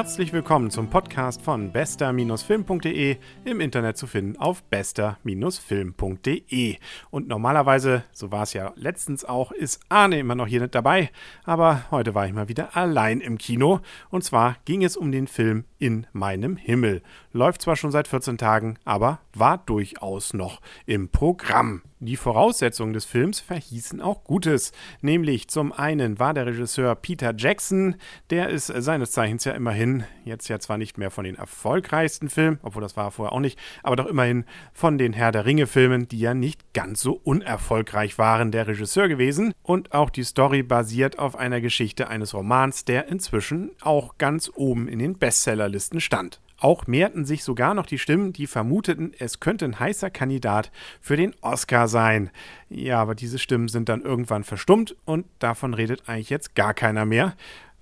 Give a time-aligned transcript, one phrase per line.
[0.00, 6.76] Herzlich willkommen zum Podcast von bester-film.de, im Internet zu finden auf bester-film.de.
[7.10, 11.10] Und normalerweise, so war es ja letztens auch, ist Arne immer noch hier nicht dabei,
[11.44, 13.80] aber heute war ich mal wieder allein im Kino.
[14.08, 17.02] Und zwar ging es um den Film In meinem Himmel.
[17.34, 21.82] Läuft zwar schon seit 14 Tagen, aber war durchaus noch im Programm.
[22.02, 24.72] Die Voraussetzungen des Films verhießen auch Gutes.
[25.02, 27.96] Nämlich zum einen war der Regisseur Peter Jackson,
[28.30, 32.58] der ist seines Zeichens ja immerhin, jetzt ja zwar nicht mehr von den erfolgreichsten Filmen,
[32.62, 36.08] obwohl das war er vorher auch nicht, aber doch immerhin von den Herr der Ringe-Filmen,
[36.08, 39.52] die ja nicht ganz so unerfolgreich waren, der Regisseur gewesen.
[39.62, 44.88] Und auch die Story basiert auf einer Geschichte eines Romans, der inzwischen auch ganz oben
[44.88, 46.40] in den Bestsellerlisten stand.
[46.60, 50.70] Auch mehrten sich sogar noch die Stimmen, die vermuteten, es könnte ein heißer Kandidat
[51.00, 52.30] für den Oscar sein.
[52.68, 57.06] Ja, aber diese Stimmen sind dann irgendwann verstummt und davon redet eigentlich jetzt gar keiner
[57.06, 57.34] mehr.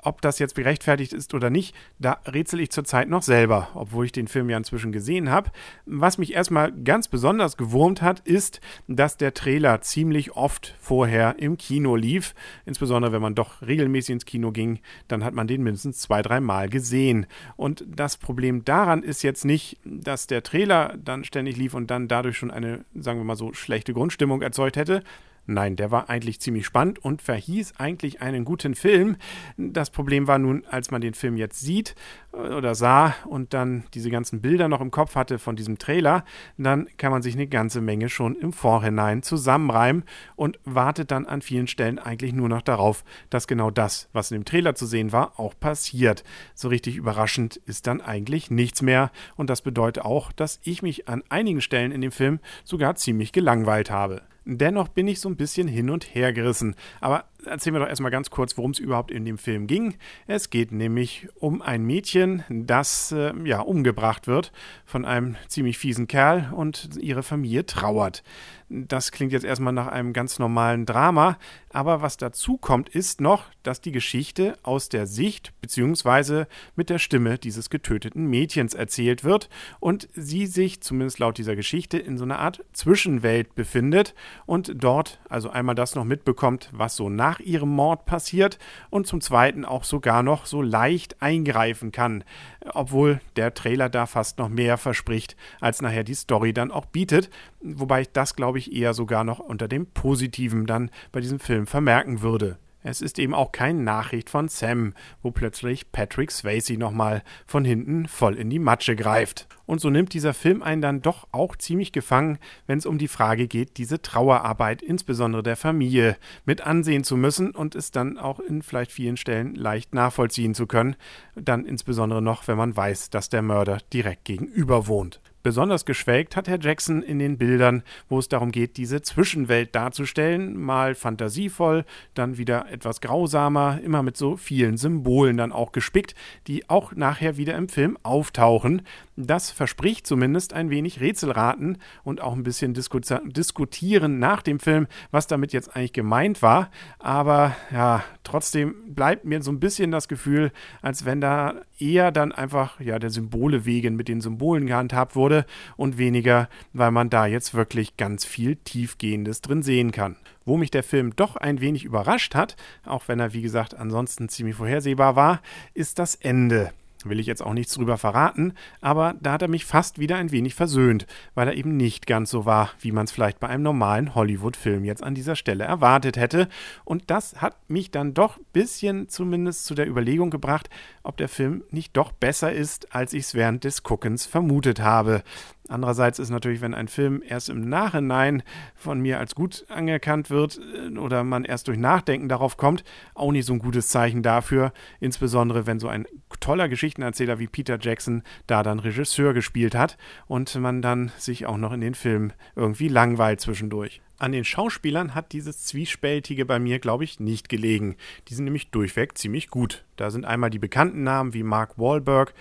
[0.08, 4.12] Ob das jetzt gerechtfertigt ist oder nicht, da rätsel ich zurzeit noch selber, obwohl ich
[4.12, 5.50] den Film ja inzwischen gesehen habe.
[5.84, 11.58] Was mich erstmal ganz besonders gewurmt hat, ist, dass der Trailer ziemlich oft vorher im
[11.58, 12.34] Kino lief.
[12.64, 16.40] Insbesondere wenn man doch regelmäßig ins Kino ging, dann hat man den mindestens zwei, drei
[16.40, 17.26] Mal gesehen.
[17.56, 22.08] Und das Problem daran ist jetzt nicht, dass der Trailer dann ständig lief und dann
[22.08, 25.02] dadurch schon eine, sagen wir mal so, schlechte Grundstimmung erzeugt hätte,
[25.50, 29.16] Nein, der war eigentlich ziemlich spannend und verhieß eigentlich einen guten Film.
[29.56, 31.94] Das Problem war nun, als man den Film jetzt sieht
[32.34, 36.26] äh, oder sah und dann diese ganzen Bilder noch im Kopf hatte von diesem Trailer,
[36.58, 40.04] dann kann man sich eine ganze Menge schon im Vorhinein zusammenreimen
[40.36, 44.40] und wartet dann an vielen Stellen eigentlich nur noch darauf, dass genau das, was in
[44.40, 46.24] dem Trailer zu sehen war, auch passiert.
[46.54, 51.08] So richtig überraschend ist dann eigentlich nichts mehr und das bedeutet auch, dass ich mich
[51.08, 54.20] an einigen Stellen in dem Film sogar ziemlich gelangweilt habe.
[54.50, 56.74] Dennoch bin ich so ein bisschen hin und her gerissen.
[57.02, 59.96] Aber erzählen wir doch erstmal ganz kurz, worum es überhaupt in dem Film ging.
[60.26, 64.52] Es geht nämlich um ein Mädchen, das äh, ja umgebracht wird
[64.84, 68.22] von einem ziemlich fiesen Kerl und ihre Familie trauert.
[68.70, 71.38] Das klingt jetzt erstmal nach einem ganz normalen Drama,
[71.70, 76.44] aber was dazu kommt, ist noch, dass die Geschichte aus der Sicht bzw.
[76.76, 79.48] mit der Stimme dieses getöteten Mädchens erzählt wird
[79.80, 84.14] und sie sich, zumindest laut dieser Geschichte, in so einer Art Zwischenwelt befindet
[84.44, 88.58] und dort also einmal das noch mitbekommt, was so nach ihrem Mord passiert
[88.88, 92.24] und zum Zweiten auch sogar noch so leicht eingreifen kann,
[92.72, 97.28] obwohl der Trailer da fast noch mehr verspricht, als nachher die Story dann auch bietet,
[97.60, 101.66] wobei ich das glaube ich eher sogar noch unter dem Positiven dann bei diesem Film
[101.66, 102.56] vermerken würde.
[102.82, 108.06] Es ist eben auch keine Nachricht von Sam, wo plötzlich Patrick Swayze nochmal von hinten
[108.06, 109.48] voll in die Matsche greift.
[109.66, 113.08] Und so nimmt dieser Film einen dann doch auch ziemlich gefangen, wenn es um die
[113.08, 118.40] Frage geht, diese Trauerarbeit, insbesondere der Familie, mit ansehen zu müssen und es dann auch
[118.40, 120.96] in vielleicht vielen Stellen leicht nachvollziehen zu können.
[121.34, 125.20] Dann insbesondere noch, wenn man weiß, dass der Mörder direkt gegenüber wohnt.
[125.48, 130.60] Besonders geschwelgt hat Herr Jackson in den Bildern, wo es darum geht, diese Zwischenwelt darzustellen,
[130.60, 136.14] mal fantasievoll, dann wieder etwas grausamer, immer mit so vielen Symbolen dann auch gespickt,
[136.48, 138.82] die auch nachher wieder im Film auftauchen.
[139.20, 144.86] Das verspricht zumindest ein wenig Rätselraten und auch ein bisschen disku diskutieren nach dem Film,
[145.10, 146.70] was damit jetzt eigentlich gemeint war.
[147.00, 150.52] Aber ja, trotzdem bleibt mir so ein bisschen das Gefühl,
[150.82, 155.46] als wenn da eher dann einfach ja der Symbole wegen mit den Symbolen gehandhabt wurde
[155.76, 160.14] und weniger, weil man da jetzt wirklich ganz viel Tiefgehendes drin sehen kann.
[160.44, 162.54] Wo mich der Film doch ein wenig überrascht hat,
[162.86, 165.42] auch wenn er wie gesagt ansonsten ziemlich vorhersehbar war,
[165.74, 166.72] ist das Ende
[167.04, 170.32] will ich jetzt auch nichts drüber verraten, aber da hat er mich fast wieder ein
[170.32, 173.62] wenig versöhnt, weil er eben nicht ganz so war, wie man es vielleicht bei einem
[173.62, 176.48] normalen Hollywood-Film jetzt an dieser Stelle erwartet hätte.
[176.84, 180.68] Und das hat mich dann doch ein bisschen zumindest zu der Überlegung gebracht,
[181.02, 185.22] ob der Film nicht doch besser ist, als ich es während des Guckens vermutet habe.
[185.68, 188.42] Andererseits ist natürlich, wenn ein Film erst im Nachhinein
[188.74, 192.84] von mir als gut anerkannt wird äh, oder man erst durch Nachdenken darauf kommt,
[193.14, 194.72] auch nicht so ein gutes Zeichen dafür.
[194.98, 196.06] Insbesondere, wenn so ein
[196.40, 201.58] toller Geschichtenerzähler wie Peter Jackson da dann Regisseur gespielt hat und man dann sich auch
[201.58, 204.00] noch in den Film irgendwie langweilt zwischendurch.
[204.20, 207.96] An den Schauspielern hat dieses Zwiespältige bei mir, glaube ich, nicht gelegen.
[208.26, 209.84] Die sind nämlich durchweg ziemlich gut.
[209.98, 212.32] Da sind einmal die bekannten Namen wie Mark Wahlberg,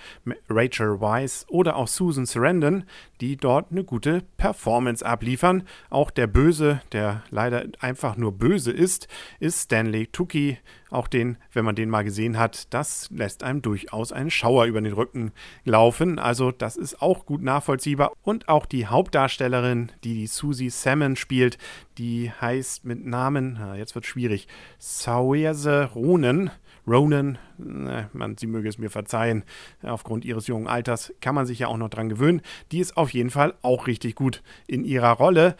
[0.48, 2.84] Rachel Weisz oder auch Susan Sarandon,
[3.20, 5.64] die dort eine gute Performance abliefern.
[5.90, 9.08] Auch der Böse, der leider einfach nur böse ist,
[9.40, 10.60] ist Stanley Tucci.
[10.90, 14.80] Auch den, wenn man den mal gesehen hat, das lässt einem durchaus einen Schauer über
[14.80, 15.34] den Rücken
[15.66, 16.18] laufen.
[16.18, 18.14] Also das ist auch gut nachvollziehbar.
[18.22, 21.58] Und auch die Hauptdarstellerin, die die Susie Salmon spielt,
[21.98, 24.48] die heißt mit Namen, jetzt wird schwierig,
[24.80, 26.52] Saoirse Ronen
[26.88, 29.44] Ronan, man, sie möge es mir verzeihen,
[29.84, 32.42] aufgrund ihres jungen Alters kann man sich ja auch noch dran gewöhnen.
[32.72, 35.58] Die ist auf jeden Fall auch richtig gut in ihrer Rolle.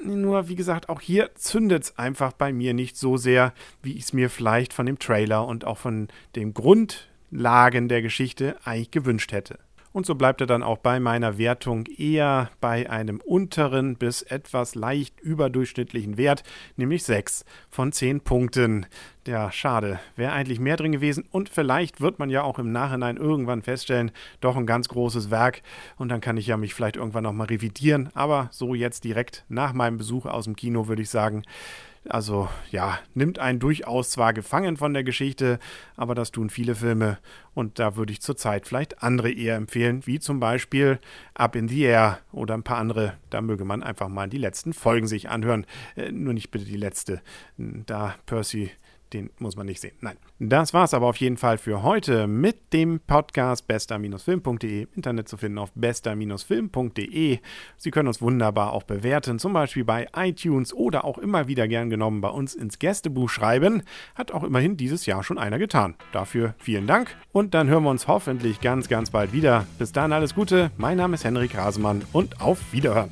[0.00, 3.52] Nur, wie gesagt, auch hier zündet es einfach bei mir nicht so sehr,
[3.82, 6.06] wie ich es mir vielleicht von dem Trailer und auch von
[6.36, 9.58] den Grundlagen der Geschichte eigentlich gewünscht hätte.
[9.98, 14.76] Und so bleibt er dann auch bei meiner Wertung eher bei einem unteren bis etwas
[14.76, 16.44] leicht überdurchschnittlichen Wert,
[16.76, 18.86] nämlich 6 von 10 Punkten.
[19.26, 19.98] Ja, schade.
[20.14, 24.12] Wäre eigentlich mehr drin gewesen und vielleicht wird man ja auch im Nachhinein irgendwann feststellen,
[24.40, 25.62] doch ein ganz großes Werk
[25.96, 28.10] und dann kann ich ja mich vielleicht irgendwann nochmal revidieren.
[28.14, 31.42] Aber so jetzt direkt nach meinem Besuch aus dem Kino würde ich sagen,
[32.08, 35.58] also ja, nimmt einen durchaus zwar gefangen von der Geschichte,
[35.96, 37.18] aber das tun viele Filme
[37.54, 40.98] und da würde ich zurzeit vielleicht andere eher empfehlen, wie zum Beispiel
[41.34, 43.14] Up in the Air oder ein paar andere.
[43.30, 45.66] Da möge man einfach mal die letzten Folgen sich anhören.
[45.96, 47.20] Äh, nur nicht bitte die letzte.
[47.56, 48.70] Da Percy
[49.12, 49.94] den muss man nicht sehen.
[50.00, 50.16] Nein.
[50.38, 54.86] Das war es aber auf jeden Fall für heute mit dem Podcast bester-film.de.
[54.94, 57.38] Internet zu finden auf bester-film.de.
[57.76, 61.90] Sie können uns wunderbar auch bewerten, zum Beispiel bei iTunes oder auch immer wieder gern
[61.90, 63.82] genommen bei uns ins Gästebuch schreiben.
[64.14, 65.94] Hat auch immerhin dieses Jahr schon einer getan.
[66.12, 69.66] Dafür vielen Dank und dann hören wir uns hoffentlich ganz, ganz bald wieder.
[69.78, 70.70] Bis dann alles Gute.
[70.76, 73.10] Mein Name ist Henrik Rasemann und auf Wiederhören.